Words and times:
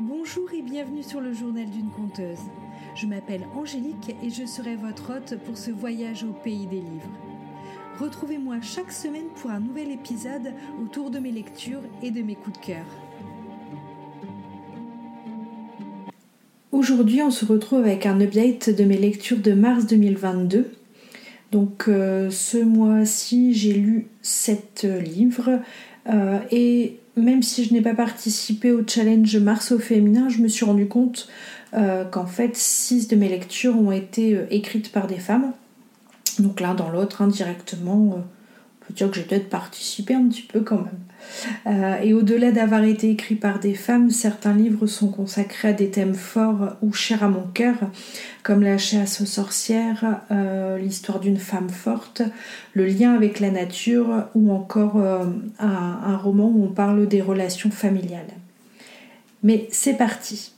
Bonjour 0.00 0.52
et 0.52 0.60
bienvenue 0.60 1.02
sur 1.02 1.22
le 1.22 1.32
journal 1.32 1.64
d'une 1.70 1.88
conteuse. 1.88 2.40
Je 2.94 3.06
m'appelle 3.06 3.46
Angélique 3.54 4.14
et 4.22 4.28
je 4.28 4.44
serai 4.44 4.76
votre 4.76 5.16
hôte 5.16 5.38
pour 5.46 5.56
ce 5.56 5.70
voyage 5.70 6.22
au 6.22 6.34
pays 6.34 6.66
des 6.66 6.76
livres. 6.76 7.08
Retrouvez-moi 7.98 8.56
chaque 8.60 8.92
semaine 8.92 9.28
pour 9.36 9.50
un 9.50 9.58
nouvel 9.60 9.90
épisode 9.90 10.52
autour 10.82 11.10
de 11.10 11.18
mes 11.18 11.30
lectures 11.30 11.80
et 12.02 12.10
de 12.10 12.20
mes 12.20 12.34
coups 12.34 12.60
de 12.60 12.66
cœur. 12.66 12.84
Aujourd'hui, 16.72 17.22
on 17.22 17.30
se 17.30 17.46
retrouve 17.46 17.80
avec 17.80 18.04
un 18.04 18.20
update 18.20 18.68
de 18.68 18.84
mes 18.84 18.98
lectures 18.98 19.40
de 19.40 19.52
mars 19.52 19.86
2022. 19.86 20.72
Donc 21.52 21.86
euh, 21.88 22.28
ce 22.28 22.58
mois-ci, 22.58 23.54
j'ai 23.54 23.72
lu 23.72 24.08
7 24.20 24.86
livres 25.02 25.58
euh, 26.06 26.38
et 26.50 26.98
même 27.16 27.42
si 27.42 27.64
je 27.64 27.72
n'ai 27.72 27.82
pas 27.82 27.94
participé 27.94 28.72
au 28.72 28.82
challenge 28.86 29.36
Mars 29.36 29.72
au 29.72 29.78
féminin, 29.78 30.28
je 30.28 30.38
me 30.38 30.48
suis 30.48 30.64
rendu 30.64 30.86
compte 30.86 31.28
euh, 31.74 32.04
qu'en 32.04 32.26
fait 32.26 32.56
6 32.56 33.08
de 33.08 33.16
mes 33.16 33.28
lectures 33.28 33.76
ont 33.78 33.92
été 33.92 34.38
écrites 34.50 34.92
par 34.92 35.06
des 35.06 35.18
femmes. 35.18 35.52
Donc 36.38 36.60
l'un 36.60 36.74
dans 36.74 36.90
l'autre, 36.90 37.22
indirectement, 37.22 37.94
on 37.94 38.24
peut 38.86 38.94
dire 38.94 39.10
que 39.10 39.16
j'ai 39.16 39.22
peut-être 39.22 39.48
participé 39.48 40.14
un 40.14 40.28
petit 40.28 40.42
peu 40.42 40.60
quand 40.60 40.76
même. 40.76 41.00
Euh, 41.66 42.00
et 42.02 42.14
au-delà 42.14 42.52
d'avoir 42.52 42.84
été 42.84 43.10
écrit 43.10 43.34
par 43.34 43.58
des 43.58 43.74
femmes, 43.74 44.10
certains 44.10 44.54
livres 44.54 44.86
sont 44.86 45.08
consacrés 45.08 45.68
à 45.68 45.72
des 45.72 45.90
thèmes 45.90 46.14
forts 46.14 46.76
ou 46.82 46.92
chers 46.92 47.24
à 47.24 47.28
mon 47.28 47.42
cœur, 47.42 47.74
comme 48.42 48.62
La 48.62 48.78
chasse 48.78 49.20
aux 49.20 49.26
sorcières, 49.26 50.20
euh, 50.30 50.78
l'histoire 50.78 51.20
d'une 51.20 51.38
femme 51.38 51.68
forte, 51.68 52.22
le 52.74 52.86
lien 52.86 53.14
avec 53.14 53.40
la 53.40 53.50
nature 53.50 54.26
ou 54.34 54.52
encore 54.52 54.96
euh, 54.98 55.24
un 55.58 56.16
roman 56.16 56.46
où 56.46 56.64
on 56.64 56.72
parle 56.72 57.06
des 57.08 57.22
relations 57.22 57.70
familiales. 57.70 58.24
Mais 59.42 59.68
c'est 59.70 59.94
parti. 59.94 60.52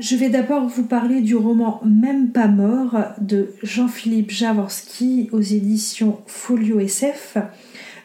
Je 0.00 0.14
vais 0.14 0.28
d'abord 0.28 0.68
vous 0.68 0.84
parler 0.84 1.22
du 1.22 1.34
roman 1.34 1.80
Même 1.84 2.30
pas 2.30 2.46
mort 2.46 2.96
de 3.20 3.48
Jean-Philippe 3.64 4.30
Jaworski 4.30 5.28
aux 5.32 5.40
éditions 5.40 6.18
Folio 6.26 6.78
SF. 6.78 7.36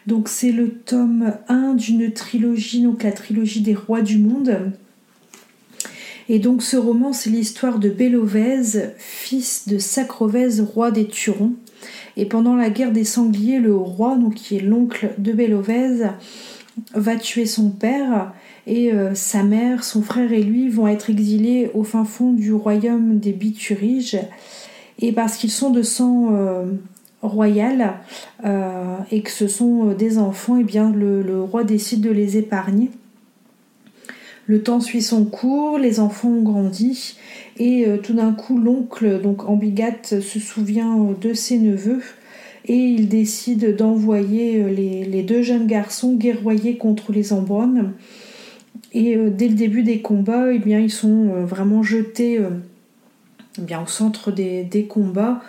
Donc 0.08 0.28
c'est 0.28 0.50
le 0.50 0.70
tome 0.70 1.34
1 1.46 1.74
d'une 1.74 2.12
trilogie, 2.12 2.82
donc 2.82 3.04
la 3.04 3.12
trilogie 3.12 3.60
des 3.60 3.76
rois 3.76 4.02
du 4.02 4.18
monde. 4.18 4.72
Et 6.28 6.40
donc 6.40 6.64
ce 6.64 6.76
roman, 6.76 7.12
c'est 7.12 7.30
l'histoire 7.30 7.78
de 7.78 7.90
Bélovèze, 7.90 8.90
fils 8.98 9.68
de 9.68 9.78
Sacrovèze, 9.78 10.62
roi 10.62 10.90
des 10.90 11.06
Turons. 11.06 11.52
Et 12.16 12.26
pendant 12.26 12.56
la 12.56 12.70
guerre 12.70 12.90
des 12.90 13.04
Sangliers, 13.04 13.60
le 13.60 13.76
roi, 13.76 14.16
donc 14.16 14.34
qui 14.34 14.56
est 14.56 14.60
l'oncle 14.60 15.10
de 15.18 15.32
Bélovèze, 15.32 16.08
va 16.94 17.16
tuer 17.16 17.46
son 17.46 17.70
père 17.70 18.32
et 18.66 18.92
euh, 18.92 19.14
sa 19.14 19.42
mère, 19.42 19.84
son 19.84 20.02
frère 20.02 20.32
et 20.32 20.42
lui 20.42 20.68
vont 20.68 20.88
être 20.88 21.10
exilés 21.10 21.70
au 21.74 21.84
fin 21.84 22.04
fond 22.04 22.32
du 22.32 22.52
royaume 22.52 23.18
des 23.18 23.32
Bituriges 23.32 24.18
et 25.00 25.12
parce 25.12 25.36
qu'ils 25.36 25.50
sont 25.50 25.70
de 25.70 25.82
sang 25.82 26.28
euh, 26.32 26.64
royal 27.22 27.94
euh, 28.44 28.96
et 29.10 29.22
que 29.22 29.30
ce 29.30 29.48
sont 29.48 29.92
des 29.92 30.18
enfants, 30.18 30.56
et 30.56 30.60
eh 30.60 30.64
bien 30.64 30.92
le, 30.92 31.42
roi 31.42 31.64
décide 31.64 32.00
de 32.00 32.10
les 32.10 32.36
épargner. 32.36 32.90
Le 34.46 34.62
temps 34.62 34.80
suit 34.80 35.02
son 35.02 35.24
cours, 35.24 35.78
les 35.78 36.00
enfants 36.00 36.28
ont 36.28 36.42
grandi 36.42 37.16
et 37.58 37.86
tout 38.02 38.12
d'un 38.12 38.32
coup 38.32 38.58
l'oncle, 38.58 39.22
donc 39.22 39.48
Ambigate, 39.48 40.20
se 40.20 40.38
souvient 40.38 41.14
de 41.18 41.32
ses 41.32 41.56
neveux 41.56 42.02
et 42.66 42.76
il 42.76 43.08
décide 43.08 43.76
d'envoyer 43.76 44.64
les, 44.70 45.22
deux 45.22 45.42
jeunes 45.42 45.66
garçons 45.66 46.14
guerroyer 46.14 46.76
contre 46.76 47.12
les 47.12 47.32
Ambrones 47.32 47.92
et 48.94 49.16
euh, 49.16 49.28
dès 49.28 49.48
le 49.48 49.54
début 49.54 49.82
des 49.82 50.00
combats, 50.00 50.52
eh 50.52 50.58
bien, 50.58 50.78
ils 50.78 50.92
sont 50.92 51.28
euh, 51.28 51.44
vraiment 51.44 51.82
jetés 51.82 52.38
euh, 52.38 52.50
eh 53.68 53.76
au 53.76 53.86
centre 53.86 54.30
des, 54.30 54.86
combats 54.88 55.42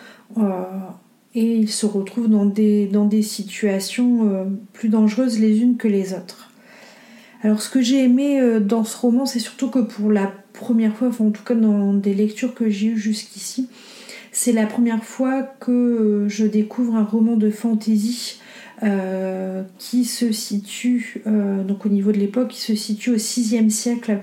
et 1.35 1.55
ils 1.55 1.71
se 1.71 1.85
retrouvent 1.85 2.29
dans 2.29 2.45
des, 2.45 2.87
dans 2.87 3.05
des 3.05 3.21
situations 3.21 4.47
plus 4.73 4.89
dangereuses 4.89 5.39
les 5.39 5.59
unes 5.59 5.75
que 5.77 5.87
les 5.87 6.13
autres. 6.13 6.51
Alors 7.41 7.61
ce 7.61 7.69
que 7.69 7.81
j'ai 7.81 8.03
aimé 8.03 8.59
dans 8.61 8.83
ce 8.83 8.97
roman, 8.97 9.25
c'est 9.25 9.39
surtout 9.39 9.69
que 9.69 9.79
pour 9.79 10.11
la 10.11 10.31
première 10.53 10.95
fois, 10.95 11.07
enfin 11.07 11.25
en 11.25 11.31
tout 11.31 11.43
cas 11.43 11.55
dans 11.55 11.93
des 11.93 12.13
lectures 12.13 12.53
que 12.53 12.69
j'ai 12.69 12.87
eues 12.87 12.97
jusqu'ici, 12.97 13.69
c'est 14.35 14.51
la 14.51 14.65
première 14.65 15.01
fois 15.01 15.43
que 15.43 16.25
je 16.27 16.45
découvre 16.45 16.95
un 16.95 17.05
roman 17.05 17.37
de 17.37 17.49
fantasy 17.49 18.41
euh, 18.83 19.63
qui 19.77 20.03
se 20.03 20.33
situe, 20.33 21.21
euh, 21.25 21.63
donc 21.63 21.85
au 21.85 21.89
niveau 21.89 22.11
de 22.11 22.17
l'époque, 22.17 22.49
qui 22.49 22.59
se 22.59 22.75
situe 22.75 23.11
au 23.11 23.15
6e 23.15 23.69
siècle 23.69 24.19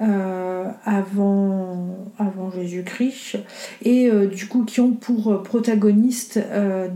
euh, 0.00 0.68
avant, 0.84 2.08
avant 2.20 2.52
Jésus-Christ, 2.52 3.38
et 3.84 4.08
du 4.32 4.46
coup 4.46 4.62
qui 4.64 4.80
ont 4.80 4.92
pour 4.92 5.42
protagonistes 5.42 6.38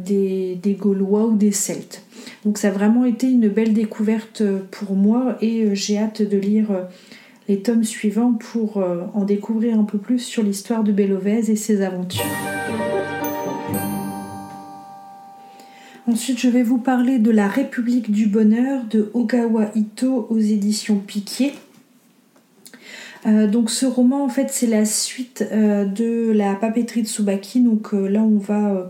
des, 0.04 0.54
des, 0.54 0.74
Gaulois 0.74 1.26
ou 1.26 1.36
des 1.36 1.50
Celtes. 1.50 2.04
Donc 2.44 2.58
ça 2.58 2.68
a 2.68 2.70
vraiment 2.70 3.04
été 3.04 3.28
une 3.28 3.48
belle 3.48 3.74
découverte 3.74 4.44
pour 4.70 4.94
moi 4.94 5.36
et 5.40 5.74
j'ai 5.74 5.98
hâte 5.98 6.22
de 6.22 6.36
lire 6.36 6.68
les 7.48 7.62
tomes 7.62 7.84
suivants 7.84 8.32
pour 8.32 8.78
en 9.14 9.24
découvrir 9.24 9.78
un 9.78 9.84
peu 9.84 9.98
plus 9.98 10.18
sur 10.18 10.42
l'histoire 10.42 10.82
de 10.82 10.92
Bélovèze 10.92 11.48
et 11.50 11.56
ses 11.56 11.82
aventures. 11.82 12.24
Ensuite, 16.08 16.38
je 16.38 16.48
vais 16.48 16.62
vous 16.62 16.78
parler 16.78 17.18
de 17.18 17.32
La 17.32 17.48
République 17.48 18.12
du 18.12 18.26
Bonheur 18.26 18.84
de 18.84 19.10
Ogawa 19.12 19.72
Ito 19.74 20.28
aux 20.30 20.38
éditions 20.38 20.98
Piquier. 20.98 21.52
Euh, 23.26 23.48
donc 23.48 23.70
ce 23.70 23.86
roman 23.86 24.24
en 24.24 24.28
fait 24.28 24.50
c'est 24.50 24.68
la 24.68 24.84
suite 24.84 25.44
euh, 25.50 25.84
de 25.84 26.30
la 26.30 26.54
papeterie 26.54 27.02
de 27.02 27.08
Tsubaki. 27.08 27.60
Donc 27.60 27.92
euh, 27.92 28.06
là 28.06 28.22
on 28.22 28.38
va 28.38 28.88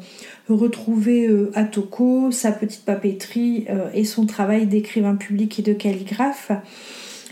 retrouver 0.49 1.28
Atoko, 1.55 2.31
sa 2.31 2.53
petite 2.53 2.84
papeterie 2.84 3.67
et 3.94 4.05
son 4.05 4.27
travail 4.27 4.67
d'écrivain 4.67 5.17
public 5.17 5.59
et 5.59 5.62
de 5.62 5.73
calligraphe. 5.73 6.53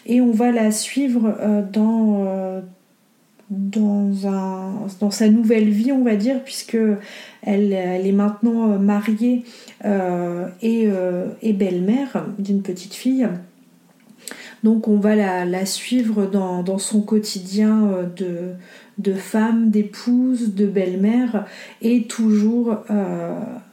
Et 0.07 0.21
on 0.21 0.33
va 0.33 0.53
la 0.53 0.71
suivre 0.71 1.37
dans, 1.73 2.63
dans, 3.51 4.27
un, 4.27 4.87
dans 5.01 5.11
sa 5.11 5.29
nouvelle 5.29 5.69
vie, 5.69 5.93
on 5.93 6.03
va 6.03 6.17
dire, 6.17 6.43
puisque 6.43 6.79
elle, 7.43 7.73
est 7.73 8.13
maintenant 8.13 8.73
euh, 8.73 8.79
mariée 8.79 9.45
euh, 9.85 10.49
euh, 10.63 11.27
et, 11.43 11.53
belle-mère 11.53 12.27
d'une 12.39 12.63
petite 12.63 12.95
fille. 12.95 13.29
Donc 14.65 14.89
on 14.89 14.97
va 14.97 15.15
la, 15.15 15.67
suivre 15.67 16.27
dans, 16.27 16.79
son 16.79 17.03
quotidien 17.03 18.11
de, 18.17 18.55
de 18.99 19.13
femme, 19.13 19.71
d'épouse, 19.71 20.55
de 20.55 20.67
belle-mère 20.67 21.45
et 21.83 22.05
toujours 22.05 22.79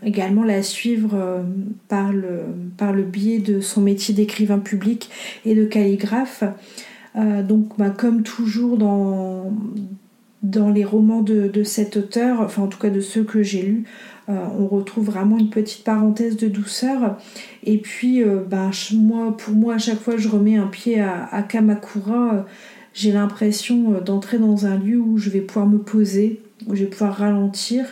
également 0.04 0.44
la 0.44 0.62
suivre 0.62 1.44
par, 1.88 2.12
le, 2.12 2.42
par 2.78 2.92
le 2.92 3.04
biais 3.04 3.40
de 3.40 3.62
son 3.62 3.82
métier 3.82 4.14
d'écrivain 4.14 4.60
public 4.60 5.10
et 5.46 5.56
de 5.56 5.66
calligraphe. 5.66 6.44
Euh, 7.16 7.44
donc, 7.44 7.78
bah, 7.78 7.90
comme 7.90 8.24
toujours 8.24 8.78
dans, 8.78 9.52
les 10.74 10.86
romans 10.86 11.22
de, 11.22 11.64
cet 11.64 11.98
auteur, 11.98 12.42
enfin 12.42 12.64
en 12.64 12.68
tout 12.68 12.80
cas 12.80 12.90
de 12.90 13.02
ceux 13.02 13.24
que 13.24 13.44
j'ai 13.44 13.62
lus, 13.62 13.84
euh, 13.84 14.11
on 14.28 14.68
retrouve 14.68 15.06
vraiment 15.06 15.38
une 15.38 15.50
petite 15.50 15.84
parenthèse 15.84 16.38
de 16.38 16.48
douceur. 16.48 17.18
Et 17.64 17.78
puis, 17.78 18.24
euh, 18.24 18.44
bah, 18.50 18.72
moi, 18.94 19.36
pour 19.36 19.54
moi, 19.54 19.76
à 19.76 19.78
chaque 19.78 20.00
fois 20.00 20.16
que 20.16 20.22
je 20.22 20.30
remets 20.30 20.58
un 20.58 20.68
pied 20.68 21.02
à, 21.02 21.44
Kamakura, 21.48 22.46
j'ai 22.94 23.12
l'impression 23.12 24.00
d'entrer 24.04 24.38
dans 24.38 24.66
un 24.66 24.78
lieu 24.78 25.00
où 25.00 25.18
je 25.18 25.30
vais 25.30 25.42
pouvoir 25.42 25.68
me 25.68 25.80
poser, 25.80 26.42
où 26.68 26.76
je 26.76 26.84
vais 26.84 26.90
pouvoir 26.90 27.16
ralentir, 27.16 27.86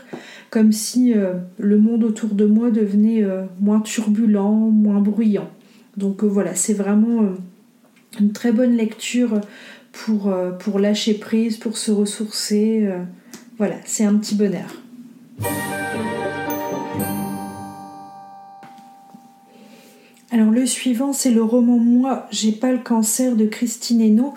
comme 0.49 0.71
si 0.71 1.13
le 1.57 1.77
monde 1.77 2.03
autour 2.03 2.29
de 2.29 2.45
moi 2.45 2.69
devenait 2.71 3.23
moins 3.59 3.79
turbulent, 3.79 4.71
moins 4.71 4.99
bruyant. 4.99 5.49
Donc 5.97 6.23
voilà, 6.23 6.55
c'est 6.55 6.73
vraiment 6.73 7.29
une 8.19 8.31
très 8.31 8.51
bonne 8.51 8.75
lecture 8.75 9.41
pour, 9.91 10.27
euh, 10.27 10.51
lâcher 10.79 11.15
prise, 11.15 11.57
pour 11.57 11.77
se 11.77 11.91
ressourcer. 11.91 12.85
Euh, 12.85 13.03
voilà, 13.57 13.75
c'est 13.85 14.05
un 14.05 14.15
petit 14.15 14.35
bonheur. 14.35 14.81
Alors 20.31 20.51
le 20.51 20.65
suivant, 20.65 21.11
c'est 21.11 21.31
le 21.31 21.41
roman 21.41 21.77
Moi, 21.77 22.27
j'ai 22.29 22.51
pas 22.51 22.71
le 22.71 22.79
cancer 22.79 23.35
de 23.35 23.45
Christine 23.45 24.01
Hainaut. 24.01 24.33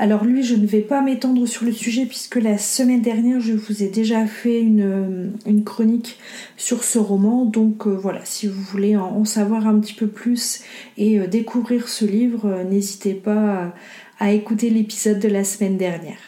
Alors 0.00 0.24
lui, 0.24 0.44
je 0.44 0.54
ne 0.54 0.66
vais 0.66 0.80
pas 0.80 1.00
m'étendre 1.00 1.46
sur 1.46 1.64
le 1.64 1.72
sujet 1.72 2.06
puisque 2.06 2.36
la 2.36 2.56
semaine 2.56 3.02
dernière, 3.02 3.40
je 3.40 3.52
vous 3.52 3.82
ai 3.82 3.88
déjà 3.88 4.26
fait 4.26 4.60
une, 4.60 5.32
chronique 5.64 6.18
sur 6.56 6.84
ce 6.84 6.98
roman. 6.98 7.44
Donc 7.44 7.86
euh, 7.86 7.90
voilà, 7.90 8.20
si 8.24 8.46
vous 8.46 8.60
voulez 8.62 8.96
en, 8.96 9.24
savoir 9.24 9.66
un 9.66 9.78
petit 9.80 9.94
peu 9.94 10.06
plus 10.06 10.60
et 10.96 11.18
euh, 11.18 11.26
découvrir 11.26 11.88
ce 11.88 12.04
livre, 12.04 12.46
euh, 12.46 12.64
n'hésitez 12.64 13.14
pas 13.14 13.74
à 14.20 14.32
écouter 14.32 14.70
l'épisode 14.70 15.18
de 15.18 15.28
la 15.28 15.42
semaine 15.42 15.76
dernière. 15.76 16.18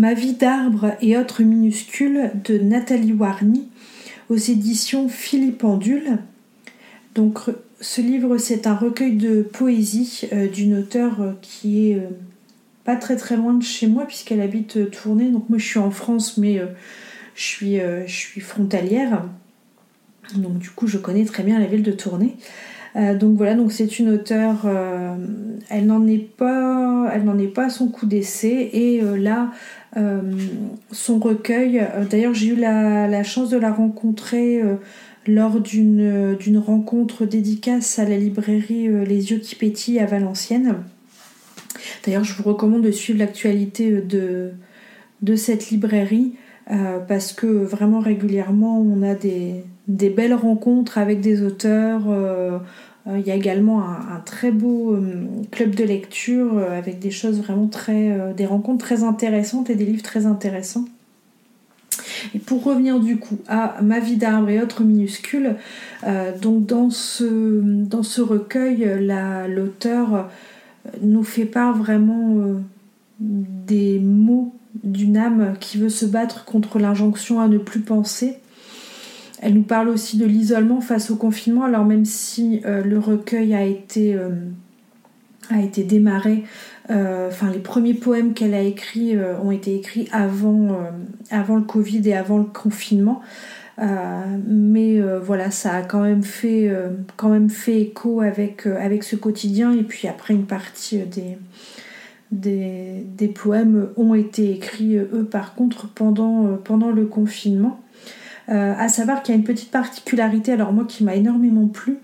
Ma 0.00 0.14
vie 0.14 0.32
d'arbre 0.32 0.94
et 1.02 1.18
autres 1.18 1.42
minuscules 1.42 2.30
de 2.42 2.56
Nathalie 2.56 3.12
Warny 3.12 3.68
aux 4.30 4.36
éditions 4.36 5.10
Philippe 5.10 5.58
Pendule. 5.58 6.16
Donc 7.14 7.40
ce 7.82 8.00
livre 8.00 8.38
c'est 8.38 8.66
un 8.66 8.74
recueil 8.74 9.16
de 9.16 9.42
poésie 9.42 10.22
euh, 10.32 10.48
d'une 10.48 10.78
auteure 10.78 11.20
euh, 11.20 11.32
qui 11.42 11.90
est 11.90 11.96
euh, 11.96 12.08
pas 12.84 12.96
très 12.96 13.16
très 13.16 13.36
loin 13.36 13.52
de 13.52 13.62
chez 13.62 13.88
moi 13.88 14.06
puisqu'elle 14.06 14.40
habite 14.40 14.90
Tournai. 14.90 15.28
Donc 15.28 15.50
moi 15.50 15.58
je 15.58 15.66
suis 15.66 15.78
en 15.78 15.90
France 15.90 16.38
mais 16.38 16.62
je, 17.34 17.42
suis, 17.42 17.76
je 17.76 18.10
suis 18.10 18.40
frontalière. 18.40 19.26
Donc 20.34 20.56
du 20.56 20.70
coup 20.70 20.86
je 20.86 20.96
connais 20.96 21.26
très 21.26 21.42
bien 21.42 21.58
la 21.58 21.66
ville 21.66 21.82
de 21.82 21.92
Tournai. 21.92 22.36
Donc 22.94 23.36
voilà, 23.36 23.54
donc 23.54 23.70
c'est 23.70 23.98
une 24.00 24.08
auteure, 24.10 24.68
elle 25.68 25.86
n'en 25.86 26.06
est 26.08 26.18
pas, 26.18 27.08
elle 27.14 27.24
n'en 27.24 27.38
est 27.38 27.46
pas 27.46 27.66
à 27.66 27.70
son 27.70 27.88
coup 27.88 28.06
d'essai 28.06 28.70
et 28.72 29.00
là 29.00 29.52
son 30.90 31.18
recueil. 31.20 31.86
D'ailleurs 32.10 32.34
j'ai 32.34 32.48
eu 32.48 32.56
la, 32.56 33.22
chance 33.22 33.50
de 33.50 33.58
la 33.58 33.70
rencontrer 33.70 34.60
lors 35.26 35.60
d'une 35.60 36.58
rencontre 36.58 37.26
dédicace 37.26 37.98
à 37.98 38.04
la 38.04 38.16
librairie 38.16 38.88
euh, 38.88 39.04
Les 39.04 39.30
Yeux 39.30 39.38
qui 39.38 39.54
pétillent 39.54 40.00
à 40.00 40.06
Valenciennes. 40.06 40.76
D'ailleurs, 42.04 42.24
je 42.24 42.34
vous 42.34 42.42
recommande 42.42 42.82
de 42.82 42.90
suivre 42.90 43.18
l'actualité 43.18 44.02
euh, 44.14 44.52
de, 45.22 45.36
cette 45.36 45.70
librairie 45.70 46.34
euh, 46.70 46.98
parce 46.98 47.32
que 47.32 47.46
vraiment 47.46 48.00
régulièrement 48.00 48.80
on 48.80 49.02
a 49.02 49.14
des, 49.14 49.64
belles 50.10 50.34
rencontres 50.34 50.98
avec 50.98 51.20
des 51.20 51.42
auteurs. 51.42 52.02
il 53.06 53.26
y 53.26 53.30
a 53.30 53.34
également 53.34 53.82
un, 53.82 54.20
très 54.24 54.50
beau 54.50 54.96
club 55.50 55.74
de 55.74 55.84
lecture 55.84 56.58
avec 56.58 56.98
des 56.98 57.10
choses 57.10 57.40
vraiment 57.40 57.66
très. 57.66 58.34
des 58.36 58.46
rencontres 58.46 58.84
très 58.84 59.02
intéressantes 59.02 59.70
et 59.70 59.74
des 59.74 59.84
livres 59.84 60.02
très 60.02 60.26
intéressants. 60.26 60.84
Et 62.34 62.38
pour 62.38 62.64
revenir 62.64 63.00
du 63.00 63.16
coup 63.16 63.38
à 63.48 63.76
Ma 63.82 64.00
vie 64.00 64.16
d'arbre 64.16 64.48
et 64.48 64.60
autres 64.60 64.82
minuscules, 64.82 65.56
euh, 66.04 66.36
donc 66.38 66.66
dans 66.66 66.90
ce, 66.90 68.20
recueil, 68.20 68.88
l'auteur 69.48 70.14
euh, 70.14 70.22
nous 71.02 71.22
fait 71.22 71.44
part 71.44 71.76
vraiment 71.76 72.36
euh, 72.36 72.58
des 73.18 73.98
mots 73.98 74.54
d'une 74.84 75.16
âme 75.16 75.54
qui 75.60 75.78
veut 75.78 75.88
se 75.88 76.06
battre 76.06 76.44
contre 76.44 76.78
l'injonction 76.78 77.40
à 77.40 77.48
ne 77.48 77.58
plus 77.58 77.80
penser. 77.80 78.36
Elle 79.40 79.54
nous 79.54 79.62
parle 79.62 79.88
aussi 79.88 80.18
de 80.18 80.26
l'isolement 80.26 80.80
face 80.80 81.10
au 81.10 81.16
confinement, 81.16 81.64
alors 81.64 81.84
même 81.84 82.04
si 82.04 82.60
le 82.64 82.98
recueil 82.98 83.54
a 83.54 83.64
été, 83.64 84.18
a 85.48 85.60
été 85.62 85.82
démarré 85.82 86.44
euh, 86.90 87.28
enfin, 87.28 87.50
les 87.50 87.60
premiers 87.60 87.94
poèmes 87.94 88.34
qu'elle 88.34 88.54
a 88.54 88.62
écrits 88.62 89.16
euh, 89.16 89.38
ont 89.38 89.52
été 89.52 89.76
écrits 89.76 90.08
avant, 90.12 90.72
euh, 90.72 90.90
avant 91.30 91.56
le 91.56 91.62
Covid 91.62 92.08
et 92.08 92.14
avant 92.14 92.38
le 92.38 92.44
confinement. 92.44 93.22
mais 93.78 95.00
voilà, 95.22 95.50
ça 95.50 95.74
a 95.76 95.82
quand 95.82 96.02
même 96.02 96.22
fait, 96.22 96.70
quand 97.16 97.30
même 97.30 97.48
fait 97.48 97.80
écho 97.80 98.20
avec, 98.20 98.66
avec 98.66 99.04
ce 99.04 99.16
quotidien. 99.16 99.72
Et 99.72 99.82
puis 99.82 100.06
après, 100.06 100.34
une 100.34 100.44
partie 100.44 100.98
des, 100.98 101.38
des, 102.30 103.06
des, 103.16 103.28
poèmes 103.28 103.88
ont 103.96 104.14
été 104.14 104.52
écrits, 104.52 104.96
eux, 104.98 105.26
par 105.30 105.54
contre, 105.54 105.88
pendant, 105.88 106.58
pendant 106.62 106.90
le 106.90 107.06
confinement. 107.06 107.80
À 108.50 108.88
savoir 108.88 109.22
qu'il 109.22 109.32
y 109.32 109.36
a 109.36 109.38
une 109.38 109.46
petite 109.46 109.70
particularité, 109.70 110.52
alors 110.52 110.72
moi 110.72 110.84
qui 110.84 111.04
m'a 111.04 111.14
énormément 111.14 111.68
plu, 111.68 111.98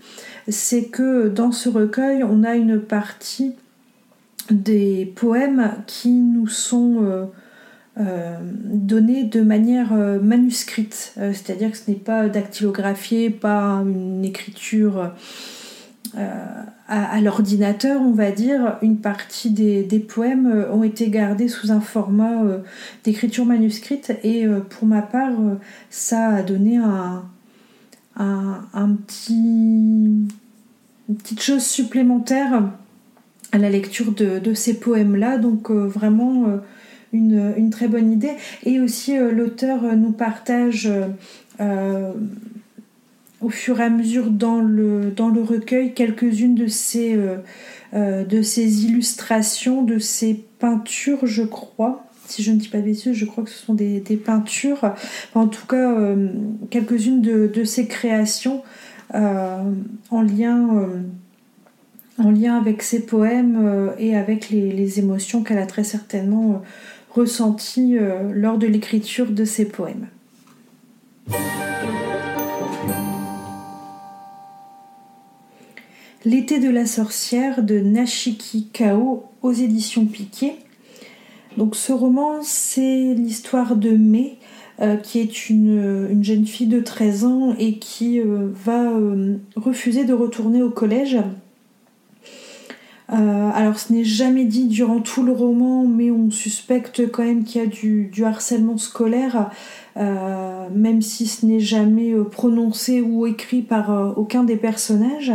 c'est 0.48 0.84
que 0.84 1.28
dans 1.28 1.50
ce 1.50 1.68
recueil, 1.68 2.22
on 2.22 2.44
a 2.44 2.54
une 2.54 2.80
partie 2.80 3.54
des 4.50 5.12
poèmes 5.16 5.72
qui 5.86 6.10
nous 6.10 6.46
sont 6.46 6.98
euh, 7.02 7.24
euh, 7.98 8.36
donnés 8.42 9.24
de 9.24 9.40
manière 9.40 9.92
euh, 9.92 10.20
manuscrite, 10.20 11.14
c'est-à-dire 11.16 11.72
que 11.72 11.76
ce 11.76 11.90
n'est 11.90 11.96
pas 11.96 12.28
dactylographié, 12.28 13.30
pas 13.30 13.82
une 13.84 14.24
écriture 14.24 15.12
à, 16.16 17.20
l'ordinateur, 17.20 18.00
on 18.00 18.12
va 18.12 18.30
dire. 18.30 18.78
Une 18.82 18.98
partie 18.98 19.50
des, 19.50 19.98
poèmes 19.98 20.66
ont 20.72 20.82
été 20.82 21.10
gardés 21.10 21.48
sous 21.48 21.72
un 21.72 21.80
format 21.80 22.42
d'écriture 23.04 23.44
manuscrite 23.44 24.12
et 24.22 24.46
pour 24.70 24.88
ma 24.88 25.02
part, 25.02 25.34
ça 25.90 26.28
a 26.28 26.42
donné 26.42 26.76
un, 26.76 27.24
un 28.16 28.96
petit, 29.06 29.34
une 31.08 31.16
petite 31.16 31.42
chose 31.42 31.62
supplémentaire 31.62 32.62
à 33.52 33.58
la 33.58 33.70
lecture 33.70 34.12
de, 34.12 34.54
ces 34.54 34.78
poèmes-là. 34.78 35.38
Donc 35.38 35.70
euh, 35.70 35.86
vraiment 35.86 36.46
euh, 36.48 36.58
une, 37.12 37.70
très 37.70 37.88
bonne 37.88 38.12
idée. 38.12 38.32
Et 38.64 38.80
aussi 38.80 39.16
euh, 39.16 39.32
l'auteur 39.32 39.82
nous 39.96 40.12
partage 40.12 40.90
au 43.40 43.50
fur 43.50 43.80
et 43.80 43.84
à 43.84 43.90
mesure 43.90 44.30
dans 44.30 44.60
le, 44.60 45.10
dans 45.10 45.28
le 45.28 45.42
recueil 45.42 45.92
quelques-unes 45.94 46.54
de 46.54 46.66
ces, 46.66 47.18
de 47.94 48.42
ces 48.42 48.84
illustrations, 48.84 49.82
de 49.82 49.98
ces 49.98 50.34
peintures, 50.58 51.26
je 51.26 51.42
crois. 51.42 52.06
Si 52.26 52.42
je 52.42 52.50
ne 52.50 52.56
dis 52.56 52.68
pas 52.68 52.78
de 52.78 52.84
bêtises, 52.84 53.12
je 53.12 53.24
crois 53.24 53.44
que 53.44 53.50
ce 53.50 53.64
sont 53.64 53.74
des, 53.74 54.00
peintures. 54.24 54.94
en 55.34 55.48
tout 55.48 55.66
cas, 55.66 55.94
quelques-unes 56.70 57.20
de, 57.20 57.46
de, 57.46 57.64
ces 57.64 57.86
créations 57.86 58.62
en 59.12 60.22
lien 60.22 60.88
en 62.18 62.30
lien 62.30 62.56
avec 62.56 62.82
ses 62.82 63.04
poèmes 63.04 63.58
euh, 63.64 63.90
et 63.98 64.16
avec 64.16 64.50
les, 64.50 64.98
émotions 64.98 65.42
qu'elle 65.42 65.58
a 65.58 65.66
très 65.66 65.84
certainement 65.84 66.52
euh, 66.52 66.66
ressenties 67.10 67.98
euh, 67.98 68.32
lors 68.32 68.58
de 68.58 68.66
l'écriture 68.66 69.30
de 69.30 69.44
ses 69.44 69.66
poèmes. 69.66 70.06
L'été 76.26 76.58
de 76.58 76.68
la 76.68 76.86
sorcière 76.86 77.62
de 77.62 77.78
Nashiki 77.78 78.66
Kao 78.72 79.26
aux 79.42 79.52
éditions 79.52 80.06
Piquet. 80.06 80.56
Donc 81.56 81.76
ce 81.76 81.92
roman, 81.92 82.42
c'est 82.42 83.14
l'histoire 83.14 83.76
de 83.76 83.90
Mai, 83.90 84.36
qui 85.04 85.20
est 85.20 85.48
une, 85.48 86.08
une, 86.10 86.24
jeune 86.24 86.44
fille 86.44 86.66
de 86.66 86.80
13 86.80 87.24
ans 87.24 87.54
et 87.58 87.78
qui 87.78 88.20
va 88.20 88.90
refuser 89.54 90.04
de 90.04 90.12
retourner 90.12 90.62
au 90.62 90.70
collège 90.70 91.16
euh, 93.12 93.50
alors 93.54 93.78
ce 93.78 93.92
n'est 93.92 94.04
jamais 94.04 94.44
dit 94.44 94.66
durant 94.66 95.00
tout 95.00 95.22
le 95.22 95.32
roman, 95.32 95.86
mais 95.86 96.10
on 96.10 96.30
suspecte 96.30 97.08
quand 97.10 97.22
même 97.22 97.44
qu'il 97.44 97.60
y 97.60 97.64
a 97.64 97.68
du, 97.68 98.24
harcèlement 98.24 98.78
scolaire, 98.78 99.50
euh, 99.96 100.68
même 100.74 101.02
si 101.02 101.26
ce 101.26 101.46
n'est 101.46 101.60
jamais 101.60 102.12
euh, 102.12 102.24
prononcé 102.24 103.00
ou 103.00 103.26
écrit 103.26 103.62
par 103.62 104.18
aucun 104.18 104.42
des 104.42 104.56
personnages. 104.56 105.32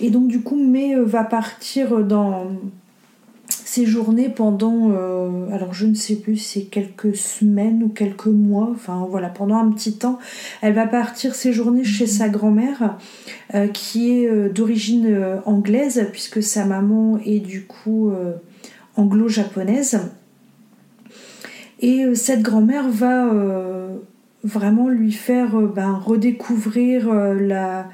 Et 0.00 0.10
donc 0.10 0.28
du 0.28 0.40
coup, 0.40 0.56
May 0.56 0.94
va 0.94 1.24
partir 1.24 2.04
dans 2.04 2.46
séjourner 3.68 4.30
pendant, 4.30 4.92
euh, 4.92 5.50
alors 5.52 5.74
je 5.74 5.86
ne 5.86 5.94
sais 5.94 6.16
plus, 6.16 6.38
c'est 6.38 6.62
quelques 6.62 7.14
semaines 7.14 7.82
ou 7.82 7.88
quelques 7.88 8.26
mois, 8.26 8.70
enfin 8.72 9.06
voilà, 9.10 9.28
pendant 9.28 9.56
un 9.56 9.70
petit 9.70 9.98
temps, 9.98 10.18
elle 10.62 10.72
va 10.72 10.86
partir 10.86 11.34
séjourner 11.34 11.84
chez 11.84 12.04
mhm. 12.04 12.10
sa 12.10 12.28
grand-mère, 12.30 12.96
euh, 13.54 13.66
qui 13.68 14.10
est 14.10 14.26
euh, 14.26 14.48
d'origine 14.48 15.40
anglaise, 15.44 16.08
puisque 16.12 16.42
sa 16.42 16.64
maman 16.64 17.18
est 17.26 17.40
du 17.40 17.66
coup 17.66 18.10
anglo-japonaise. 18.96 20.00
Et 21.80 22.14
cette 22.14 22.42
grand-mère 22.42 22.88
va 22.88 23.30
vraiment 24.42 24.88
lui 24.88 25.12
faire 25.12 25.56
ben, 25.60 25.92
redécouvrir 25.92 27.12
la, 27.12 27.88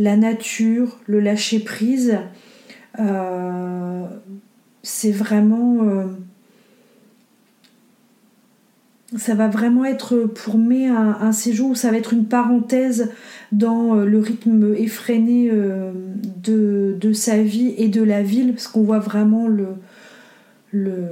la 0.00 0.16
nature, 0.16 0.98
le 1.06 1.20
lâcher-prise 1.20 2.18
c'est 4.82 5.12
vraiment. 5.12 5.84
Euh, 5.84 6.04
ça 9.16 9.34
va 9.34 9.48
vraiment 9.48 9.84
être 9.84 10.18
pour 10.18 10.56
mai 10.56 10.86
un, 10.86 11.32
séjour 11.32 11.70
où 11.70 11.74
ça 11.74 11.90
va 11.90 11.96
être 11.96 12.12
une 12.12 12.26
parenthèse 12.26 13.10
dans 13.50 13.96
euh, 13.96 14.04
le 14.04 14.20
rythme 14.20 14.72
effréné 14.76 15.50
euh, 15.50 15.90
de, 16.36 17.12
sa 17.12 17.42
vie 17.42 17.74
et 17.76 17.88
de 17.88 18.02
la 18.02 18.22
ville, 18.22 18.52
parce 18.52 18.68
qu'on 18.68 18.82
voit 18.82 19.00
vraiment 19.00 19.48
le. 19.48 19.66
le 20.70 21.08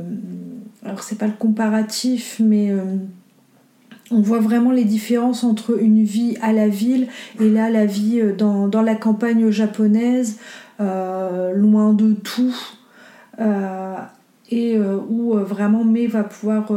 alors, 0.84 1.02
c'est 1.02 1.18
pas 1.18 1.26
le 1.26 1.32
comparatif, 1.32 2.40
mais. 2.40 2.72
On 4.10 4.20
voit 4.20 4.40
vraiment 4.40 4.70
les 4.70 4.84
différences 4.84 5.44
entre 5.44 5.80
une 5.82 6.02
vie 6.02 6.36
à 6.40 6.52
la 6.52 6.68
ville 6.68 7.08
et 7.40 7.50
là 7.50 7.68
la 7.68 7.84
vie 7.84 8.22
dans, 8.36 8.68
dans 8.68 8.82
la 8.82 8.94
campagne 8.94 9.50
japonaise, 9.50 10.38
loin 10.78 11.92
de 11.92 12.14
tout, 12.14 12.54
euh, 13.40 13.94
et 14.50 14.76
euh, 14.76 14.98
où 15.08 15.36
euh, 15.36 15.44
vraiment 15.44 15.84
May 15.84 16.06
va 16.06 16.24
pouvoir 16.24 16.72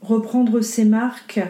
reprendre 0.00 0.60
ses 0.60 0.84
marques 0.84 1.40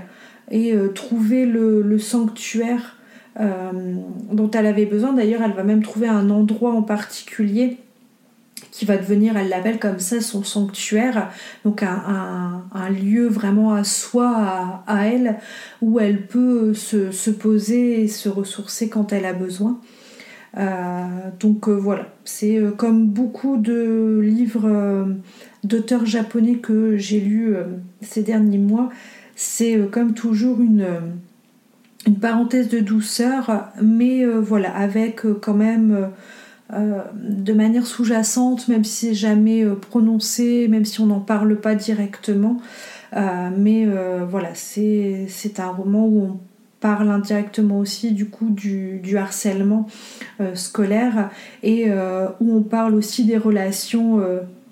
et 0.51 0.75
trouver 0.95 1.45
le, 1.45 1.99
sanctuaire 1.99 2.97
dont 3.37 4.51
elle 4.51 4.67
avait 4.67 4.87
besoin. 4.87 5.13
D'ailleurs, 5.13 5.43
elle 5.43 5.53
va 5.53 5.63
même 5.63 5.83
trouver 5.83 6.09
un 6.09 6.31
endroit 6.31 6.73
en 6.73 6.83
particulier 6.83 7.77
qui 8.79 8.85
va 8.85 8.97
devenir, 8.97 9.37
elle 9.37 9.49
l'appelle 9.49 9.81
comme 9.81 9.99
ça, 9.99 10.21
son 10.21 10.45
sanctuaire, 10.45 11.33
donc 11.65 11.83
un, 11.83 12.63
lieu 12.91 13.27
vraiment 13.27 13.75
à 13.75 13.83
soi, 13.83 14.85
à, 14.87 15.09
elle, 15.09 15.39
où 15.83 15.99
elle 15.99 16.29
peut 16.29 16.75
se, 16.75 17.31
poser 17.31 18.05
et 18.05 18.07
se 18.07 18.29
ressourcer 18.29 18.89
quand 18.89 19.13
elle 19.13 19.25
a 19.25 19.33
besoin. 19.33 19.81
Euh, 20.57 21.07
donc 21.41 21.69
euh, 21.69 21.73
voilà, 21.73 22.07
c'est 22.25 22.57
euh, 22.57 22.71
comme 22.71 23.09
beaucoup 23.09 23.57
de 23.57 24.21
livres 24.23 25.09
d'auteurs 25.65 26.07
japonais 26.07 26.59
que 26.59 26.97
j'ai 26.97 27.19
lus 27.19 27.57
ces 28.01 28.23
derniers 28.23 28.59
mois, 28.59 28.91
c'est 29.35 29.77
comme 29.91 30.15
toujours 30.15 30.61
une, 30.61 30.87
une 32.07 32.19
parenthèse 32.21 32.69
de 32.69 32.79
douceur, 32.79 33.73
mais 33.83 34.25
voilà, 34.25 34.73
avec 34.73 35.23
quand 35.41 35.55
même 35.55 36.11
euh, 36.75 37.01
de 37.15 37.55
manière 37.55 37.87
sous-jacente, 37.87 38.69
même 38.69 38.85
si 38.85 39.07
c'est 39.07 39.15
jamais 39.15 39.65
euh, 39.65 39.75
prononcé, 39.75 40.69
même 40.69 40.85
si 40.85 41.01
on 41.01 41.07
n'en 41.07 41.21
parle 41.21 41.57
pas 41.57 41.75
directement. 41.75 42.59
Euh, 43.17 43.49
mais 43.57 43.87
voilà, 44.29 44.51
c'est 44.55 45.29
un 45.59 45.69
roman 45.69 46.05
où 46.07 46.23
on 46.23 46.41
parle 46.81 47.09
indirectement 47.11 47.79
aussi 47.79 48.13
du 48.13 48.27
coup 48.27 48.51
du, 48.51 49.17
harcèlement 49.17 49.87
scolaire 50.55 51.31
et 51.63 51.91
où 51.91 52.55
on 52.55 52.63
parle 52.63 52.95
aussi 52.95 53.25
des 53.25 53.39
relations 53.39 54.23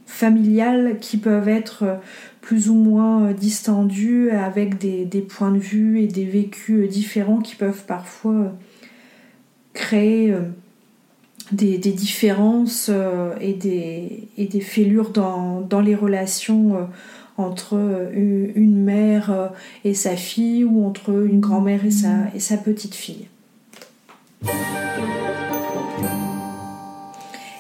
familiales 0.05 0.99
qui 1.01 1.17
peuvent 1.17 1.49
être 1.49 1.99
plus 2.43 2.69
ou 2.69 2.75
moins 2.75 3.33
distendues 3.33 4.31
avec 4.31 4.77
des, 4.79 5.07
des, 5.07 5.23
points 5.23 5.51
de 5.51 5.59
vue 5.59 6.01
et 6.01 6.07
des 6.07 6.27
vécus 6.27 6.89
différents 6.91 7.41
qui 7.41 7.57
peuvent 7.57 7.85
parfois 7.87 8.53
créer 9.73 10.35
des, 11.53 11.79
différences 11.79 12.91
euh, 12.93 13.35
et, 13.41 13.53
des, 13.53 14.29
et 14.37 14.61
fêlures 14.61 15.11
dans, 15.11 15.61
dans 15.61 15.81
les 15.81 15.95
relations 15.95 16.77
euh, 16.77 16.85
entre 17.37 17.77
euh, 17.77 18.11
une 18.55 18.83
mère 18.83 19.53
et 19.85 19.95
sa 19.95 20.17
fille 20.17 20.65
ou 20.65 20.85
entre 20.85 21.11
une 21.27 21.41
grand-mère 21.41 21.85
et 21.85 21.91
sa, 21.91 22.35
et 22.35 22.41
sa 22.41 22.57
petite 22.57 22.95
fille. 22.95 23.29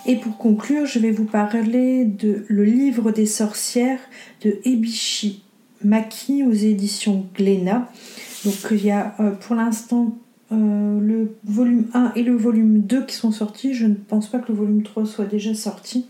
Et 0.09 0.16
pour 0.16 0.38
conclure, 0.38 0.87
je 0.87 0.99
vais 0.99 1.11
vous 1.11 1.25
parler 1.25 2.05
de 2.05 2.45
Le 2.49 2.64
livre 2.64 3.11
des 3.11 3.26
sorcières 3.26 3.99
de 4.43 4.59
Ebishi 4.64 5.43
Maki 5.85 6.45
aux 6.45 6.52
éditions 6.52 7.26
Glénat. 7.35 7.90
Donc 8.45 8.55
il 8.71 8.85
y 8.85 8.93
a 8.93 9.14
pour 9.40 9.57
l'instant 9.57 10.16
euh, 10.52 11.00
le 11.00 11.34
volume 11.42 11.86
1 11.92 12.12
et 12.14 12.22
le 12.22 12.36
volume 12.36 12.80
2 12.80 13.06
qui 13.06 13.16
sont 13.16 13.32
sortis. 13.32 13.74
Je 13.74 13.86
ne 13.86 13.94
pense 13.94 14.28
pas 14.28 14.38
que 14.38 14.52
le 14.52 14.58
volume 14.58 14.82
3 14.82 15.04
soit 15.04 15.24
déjà 15.24 15.54
sorti. 15.54 16.06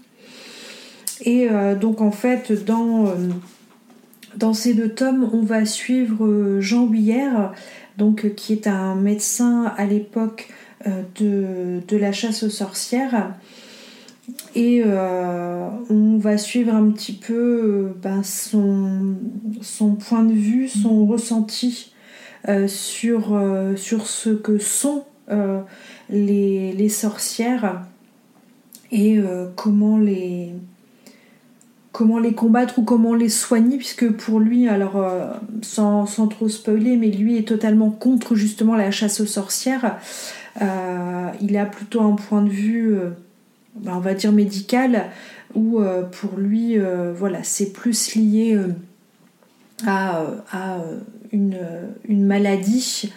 Et 1.22 1.48
euh, 1.50 1.74
donc 1.74 2.02
en 2.02 2.10
fait, 2.10 2.52
dans, 2.66 3.06
euh, 3.06 3.10
dans 4.36 4.52
ces 4.52 4.74
deux 4.74 4.90
tomes, 4.90 5.30
on 5.32 5.40
va 5.40 5.64
suivre 5.64 6.60
Jean 6.60 6.86
Huillère, 6.86 7.54
donc, 7.96 8.34
qui 8.34 8.52
est 8.52 8.66
un 8.66 8.94
médecin 8.94 9.72
à 9.78 9.86
l'époque 9.86 10.50
de, 11.18 11.80
de, 11.88 11.96
la 11.96 12.12
chasse 12.12 12.42
aux 12.42 12.50
sorcières. 12.50 13.34
Et 14.54 14.84
on 14.84 16.18
va 16.18 16.36
suivre 16.36 16.74
un 16.74 16.90
petit 16.90 17.14
peu 17.14 17.94
ben, 18.02 18.22
son, 18.22 19.14
son 19.62 19.94
point 19.94 20.24
de 20.24 20.34
vue, 20.34 20.68
son 20.68 21.06
ressenti 21.06 21.94
sur, 22.68 23.34
euh, 23.34 23.76
sur 23.76 24.06
ce 24.06 24.30
que 24.30 24.58
sont 24.58 25.04
euh, 25.30 25.60
les, 26.10 26.88
sorcières 26.88 27.82
et 28.92 29.20
comment 29.56 29.98
les 29.98 30.52
comment 31.90 32.18
les 32.20 32.34
combattre 32.34 32.78
ou 32.78 32.82
comment 32.82 33.14
les 33.14 33.28
soigner, 33.28 33.78
puisque 33.78 34.08
pour 34.12 34.38
lui, 34.38 34.68
alors 34.68 35.04
sans, 35.62 36.06
sans, 36.06 36.28
trop 36.28 36.48
spoiler, 36.48 36.96
mais 36.96 37.10
lui 37.10 37.36
est 37.38 37.48
totalement 37.48 37.90
contre 37.90 38.36
justement 38.36 38.76
la 38.76 38.90
chasse 38.90 39.20
aux 39.20 39.26
sorcières. 39.26 39.96
il 40.60 41.56
a 41.56 41.66
plutôt 41.66 42.02
un 42.02 42.12
point 42.12 42.42
de 42.42 42.50
vue, 42.50 42.96
ben, 43.74 43.94
on 43.96 44.00
va 44.00 44.14
dire 44.14 44.30
médical, 44.30 45.06
où 45.54 45.80
pour 46.12 46.38
lui, 46.38 46.78
voilà, 47.16 47.42
c'est 47.42 47.72
plus 47.72 48.14
lié 48.14 48.56
à, 49.84 50.22
à 50.52 50.78
une, 51.32 51.58
une 52.08 52.24
maladie 52.24 53.12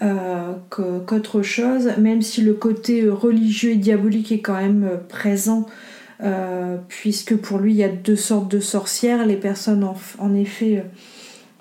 euh, 0.00 0.52
qu'autre 0.70 1.42
chose, 1.42 1.90
même 1.98 2.22
si 2.22 2.40
le 2.42 2.54
côté 2.54 3.08
religieux 3.08 3.72
et 3.72 3.76
diabolique 3.76 4.30
est 4.30 4.38
quand 4.38 4.54
même 4.54 4.88
présent, 5.08 5.66
euh, 6.22 6.76
puisque 6.86 7.36
pour 7.36 7.58
lui 7.58 7.72
il 7.72 7.78
y 7.78 7.84
a 7.84 7.88
deux 7.88 8.14
sortes 8.14 8.48
de 8.48 8.60
sorcières, 8.60 9.26
les 9.26 9.36
personnes 9.36 9.82
en, 10.18 10.34
effet 10.34 10.84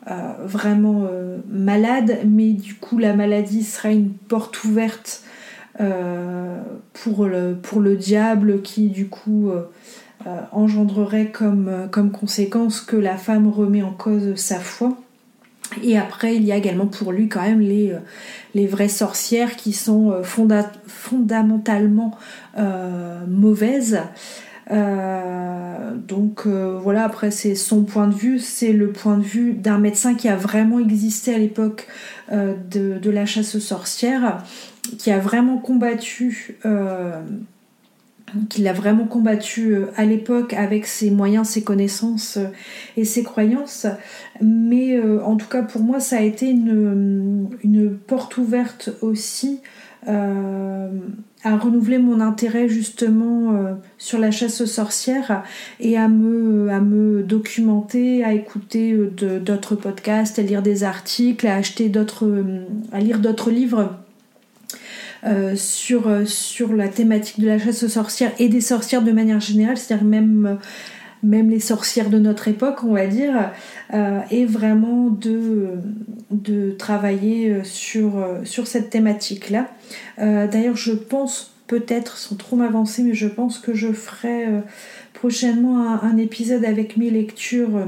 euh, 0.08 0.34
vraiment 0.44 1.10
malades, 1.50 2.20
mais 2.27 2.51
du 2.51 2.75
coup 2.75 3.00
la 3.00 3.16
maladie 3.16 3.63
sera 3.63 3.89
une 3.89 4.12
porte 4.12 4.63
ouverte 4.66 5.24
pour 6.94 7.25
le 7.25 7.96
diable 7.96 8.62
qui 8.62 8.89
du 8.89 9.08
coup 9.08 9.51
engendrerait 10.51 11.31
comme, 11.31 11.88
comme 11.91 12.12
conséquence 12.12 12.81
que 12.81 12.96
la 12.96 13.17
femme 13.17 13.48
remet 13.48 13.84
en 13.84 13.91
cause 13.91 14.36
sa 14.36 14.60
foi. 14.60 14.98
Et 15.84 15.98
après, 15.98 16.36
il 16.36 16.43
y 16.43 16.51
a 16.51 16.55
également 16.55 16.88
pour 16.88 17.12
lui 17.12 17.27
quand 17.27 17.41
même 17.41 17.60
les, 17.60 17.91
euh, 17.91 18.00
les 18.55 18.67
vraies 18.67 18.88
sorcières 18.88 19.55
qui 19.55 19.74
sont 19.74 20.12
euh, 20.12 20.24
fondamentalement 20.24 22.17
euh, 22.57 23.19
mauvaises. 23.27 24.00
donc 24.69 26.46
voilà, 26.46 27.05
après 27.05 27.31
c'est 27.31 27.55
son 27.55 27.84
point 27.84 28.07
de 28.07 28.13
vue, 28.13 28.39
c'est 28.39 28.74
le 28.74 28.91
point 28.91 29.17
de 29.17 29.24
vue 29.24 29.53
d'un 29.53 29.77
médecin 29.77 30.13
qui 30.13 30.27
a 30.27 30.36
vraiment 30.36 30.79
existé 30.79 31.34
à 31.34 31.38
l'époque 31.38 31.88
de, 32.31 33.10
la 33.10 33.25
chasse 33.25 33.55
aux 33.55 33.62
sorcières, 33.62 34.43
qui 34.98 35.10
a 35.10 35.19
vraiment 35.19 35.57
combattu 35.57 36.57
qu'il 38.50 38.67
a 38.67 38.74
vraiment 38.74 39.05
combattu 39.05 39.74
euh, 39.74 39.86
à 39.96 40.05
l'époque 40.05 40.53
avec 40.53 40.86
ses 40.86 41.12
moyens, 41.12 41.48
ses 41.48 41.63
connaissances 41.63 42.38
euh, 42.38 42.48
et 42.96 43.05
ses 43.05 43.24
croyances. 43.24 43.88
Mais 44.41 44.98
euh, 44.98 45.24
en 45.24 45.36
tout 45.38 45.48
cas 45.48 45.63
pour 45.63 45.81
moi 45.81 46.00
ça 46.00 46.17
a 46.17 46.22
été 46.22 46.50
une, 46.50 47.98
porte 48.07 48.38
ouverte 48.38 48.91
aussi 49.01 49.62
à 50.05 51.57
renouveler 51.57 51.98
mon 51.98 52.22
intérêt 52.22 52.69
justement 52.69 53.77
sur 53.98 54.19
la 54.19 54.31
chasse 54.31 54.62
aux 54.62 54.65
sorcières 54.65 55.43
et 55.81 55.98
à 55.98 56.07
me, 56.07 56.69
à 56.69 56.79
me 56.79 57.24
documenter, 57.24 58.24
à 58.24 58.31
écouter 58.34 58.96
d'autres 58.96 59.75
podcasts, 59.75 60.39
à 60.39 60.43
lire 60.43 60.62
des 60.62 60.86
articles, 60.86 61.46
à 61.46 61.55
acheter 61.55 61.89
d'autres, 61.89 62.46
à 62.93 63.00
lire 63.01 63.19
d'autres 63.19 63.51
livres 63.51 63.98
euh, 65.25 65.55
sur, 65.55 66.07
euh, 66.07 66.25
sur 66.25 66.74
la 66.74 66.88
thématique 66.88 67.39
de 67.39 67.47
la 67.47 67.57
chasse 67.57 67.83
aux 67.83 67.88
sorcières 67.88 68.31
et 68.39 68.50
des 68.50 68.62
sorcières 68.62 69.01
de 69.01 69.12
manière 69.12 69.39
générale, 69.39 69.77
c'est-à-dire 69.77 70.05
même, 70.05 70.45
euh, 70.45 70.55
même 71.24 71.50
les 71.50 71.59
sorcières 71.59 72.09
de 72.09 72.19
notre 72.19 72.47
époque, 72.47 72.83
on 72.83 72.93
va 72.93 73.07
dire, 73.07 73.51
et 74.29 74.45
vraiment 74.45 75.09
de, 75.09 75.71
de 76.29 76.71
travailler 76.71 77.63
sur, 77.63 78.24
sur 78.43 78.67
cette 78.67 78.91
thématique-là. 78.91 79.67
D'ailleurs, 80.19 80.75
je 80.75 80.91
pense 80.91 81.55
peut-être, 81.65 82.17
sans 82.17 82.36
trop 82.36 82.55
m'avancer, 82.55 83.01
mais 83.01 83.15
je 83.15 83.27
pense 83.27 83.57
que 83.57 83.74
je 83.74 83.91
ferai 83.91 84.45
prochainement 85.13 85.91
un, 85.91 86.07
un, 86.07 86.17
épisode 86.17 86.63
avec 86.63 86.97
mes 86.97 87.09
lectures 87.09 87.88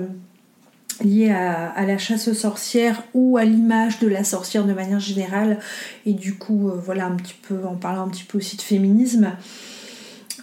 lié 1.03 1.31
à, 1.31 1.85
la 1.85 1.97
chasse 1.97 2.27
aux 2.27 2.33
sorcières 2.33 3.03
ou 3.13 3.37
à 3.37 3.45
l'image 3.45 3.99
de 3.99 4.07
la 4.07 4.23
sorcière 4.23 4.65
de 4.65 4.73
manière 4.73 4.99
générale. 4.99 5.59
Et 6.05 6.13
du 6.13 6.35
coup 6.35 6.69
euh, 6.69 6.79
voilà 6.83 7.05
un 7.05 7.15
petit 7.15 7.35
peu 7.47 7.65
en 7.65 7.75
parlant 7.75 8.03
un 8.03 8.09
petit 8.09 8.23
peu 8.23 8.37
aussi 8.37 8.57
de 8.57 8.61
féminisme. 8.61 9.31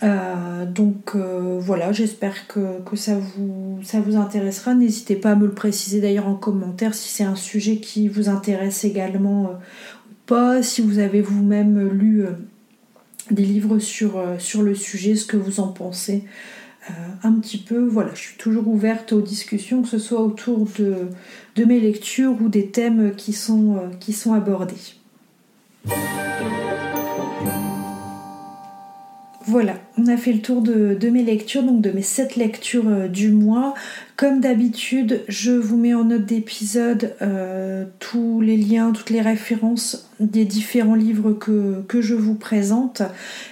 Euh, 0.03 0.67
donc 0.67 1.13
euh, 1.15 1.59
voilà 1.59 1.91
j'espère 1.91 2.47
que, 2.49 2.61
ça, 2.95 3.19
vous, 3.19 3.79
ça 3.83 4.01
vous 4.01 4.17
intéressera. 4.17 4.75
N'hésitez 4.75 5.17
pas 5.17 5.33
à 5.33 5.37
me 5.37 5.47
le 5.47 5.53
préciser 5.53 6.01
d'ailleurs 6.01 6.29
en 6.29 6.35
commentaire 6.35 6.95
si 6.95 7.09
c'est 7.09 7.25
un 7.25 7.37
sujet 7.37 7.77
qui 7.77 8.09
vous 8.09 8.29
intéresse 8.29 8.85
également 8.85 9.45
ou 9.45 10.15
pas. 10.27 10.63
Si 10.63 10.81
vous 10.81 10.99
avez 10.99 11.21
vous-même 11.21 11.89
lu 11.89 12.25
des 13.31 13.45
livres 13.45 13.79
sur, 13.79 14.23
sur 14.39 14.63
le 14.63 14.75
sujet 14.75 15.17
ce 15.17 15.25
que 15.25 15.37
vous 15.37 15.61
en 15.61 15.69
pensez 15.69 16.25
euh, 16.90 16.93
un 17.23 17.33
petit 17.40 17.59
peu, 17.59 17.87
voilà, 17.87 18.14
je 18.14 18.21
suis 18.21 18.37
toujours 18.37 18.69
ouverte 18.69 19.12
aux 19.12 19.21
discussions, 19.21 19.83
que 19.83 19.88
ce 19.88 19.99
soit 19.99 20.21
autour 20.21 20.69
de, 20.78 21.64
mes 21.64 21.81
lectures 21.81 22.37
ou 22.40 22.49
des 22.49 22.69
thèmes 22.69 23.14
qui 23.16 23.33
sont, 23.33 23.76
euh, 23.76 23.88
qui 23.99 24.12
sont 24.12 24.35
abordés. 24.35 24.75
Voilà, 29.49 29.75
on 29.97 30.09
a 30.09 30.17
fait 30.17 30.33
le 30.33 30.41
tour 30.41 30.61
de, 30.61 31.09
mes 31.09 31.23
lectures, 31.23 31.62
donc 31.62 31.81
de 31.81 31.93
mes 31.93 32.03
sept 32.03 32.35
lectures 32.35 32.88
euh, 32.88 33.07
du 33.07 33.31
mois. 33.31 33.75
Comme 34.17 34.41
d'habitude, 34.41 35.23
je 35.29 35.53
vous 35.53 35.76
mets 35.76 35.95
en 35.95 36.03
note 36.03 36.25
d'épisode 36.25 37.15
euh, 37.23 37.85
tous 38.00 38.41
les 38.41 38.57
liens, 38.57 38.91
toutes 38.91 39.11
les 39.11 39.21
références 39.21 40.11
des 40.19 40.45
différents 40.45 40.97
livres 40.97 41.33
que, 41.33 41.85
je 42.00 42.15
vous 42.15 42.35
présente 42.35 43.03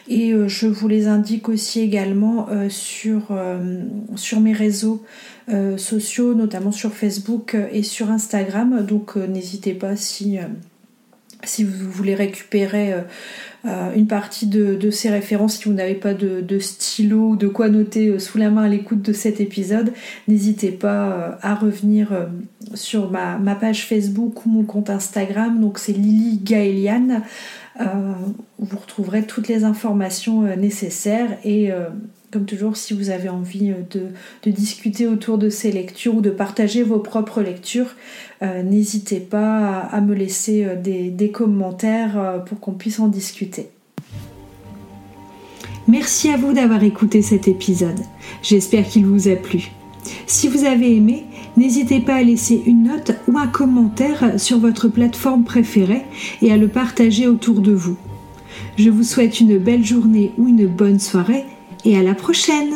et 0.08 0.32
euh, 0.32 0.48
je 0.48 0.66
vous 0.66 0.88
les 0.88 1.06
indique 1.06 1.48
aussi 1.48 1.80
également 1.80 2.48
sur, 2.68 3.38
sur 4.16 4.40
mes 4.40 4.52
réseaux 4.52 5.02
sociaux, 5.76 6.34
notamment 6.34 6.72
sur 6.72 6.92
Facebook 6.92 7.56
et 7.72 7.84
sur 7.84 8.10
Instagram. 8.10 8.84
Donc 8.84 9.14
n'hésitez 9.16 9.74
pas 9.74 9.94
si, 9.94 10.38
si 11.46 11.64
vous 11.64 11.90
voulez 11.90 12.14
récupérer 12.14 12.94
euh, 13.66 13.94
une 13.94 14.06
partie 14.06 14.46
de, 14.46 14.90
ces 14.90 15.08
références. 15.08 15.56
Si 15.56 15.64
vous 15.64 15.72
n'avez 15.72 15.94
pas 15.94 16.12
de, 16.12 16.58
stylo 16.58 17.30
ou 17.30 17.36
de 17.36 17.48
quoi 17.48 17.70
noter 17.70 18.08
euh, 18.08 18.18
sous 18.18 18.36
la 18.36 18.50
main 18.50 18.64
à 18.64 18.68
l'écoute 18.68 19.00
de 19.00 19.14
cet 19.14 19.40
épisode, 19.40 19.94
n'hésitez 20.28 20.70
pas 20.70 21.12
euh, 21.12 21.30
à 21.40 21.54
revenir 21.54 22.10
sur 22.74 23.10
ma, 23.10 23.38
page 23.54 23.86
Facebook 23.86 24.44
ou 24.44 24.50
mon 24.50 24.64
compte 24.64 24.90
Instagram. 24.90 25.60
Donc 25.60 25.78
c'est 25.78 25.92
Lily 25.92 26.38
Gaelian. 26.42 27.22
vous 27.78 28.78
retrouverez 28.78 29.22
toutes 29.22 29.48
les 29.48 29.64
informations 29.64 30.42
nécessaires 30.56 31.38
et 31.44 31.70
comme 32.34 32.46
toujours, 32.46 32.76
si 32.76 32.94
vous 32.94 33.10
avez 33.10 33.28
envie 33.28 33.72
de, 33.92 34.50
discuter 34.50 35.06
autour 35.06 35.38
de 35.38 35.48
ces 35.48 35.70
lectures 35.70 36.16
ou 36.16 36.20
de 36.20 36.30
partager 36.30 36.82
vos 36.82 36.98
propres 36.98 37.42
lectures, 37.42 37.94
n'hésitez 38.42 39.20
pas 39.20 39.78
à, 39.78 40.00
me 40.00 40.14
laisser 40.14 40.66
des 40.82 41.30
commentaires 41.30 42.42
pour 42.46 42.58
qu'on 42.58 42.72
puisse 42.72 42.98
en 42.98 43.06
discuter. 43.06 43.68
Merci 45.86 46.28
à 46.30 46.36
vous 46.36 46.52
d'avoir 46.52 46.82
écouté 46.82 47.22
cet 47.22 47.46
épisode. 47.46 48.00
J'espère 48.42 48.84
qu'il 48.84 49.06
vous 49.06 49.28
a 49.28 49.36
plu. 49.36 49.70
Si 50.26 50.48
vous 50.48 50.64
avez 50.64 50.96
aimé, 50.96 51.24
n'hésitez 51.56 52.00
pas 52.00 52.16
à 52.16 52.22
laisser 52.22 52.60
une 52.66 52.84
note 52.84 53.12
ou 53.28 53.38
un 53.38 53.46
commentaire 53.46 54.40
sur 54.40 54.58
votre 54.58 54.88
plateforme 54.88 55.44
préférée 55.44 56.02
et 56.42 56.50
à 56.52 56.56
le 56.56 56.66
partager 56.68 57.28
autour 57.28 57.60
de 57.60 57.72
vous. 57.72 57.96
Je 58.76 58.90
vous 58.90 59.04
souhaite 59.04 59.40
une 59.40 59.58
belle 59.58 59.84
journée 59.84 60.32
ou 60.36 60.48
une 60.48 60.66
bonne 60.66 60.98
soirée 60.98 61.44
et 61.84 61.98
à 61.98 62.02
la 62.02 62.14
prochaine 62.14 62.74